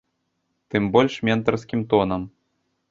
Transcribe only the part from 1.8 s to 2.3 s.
тонам.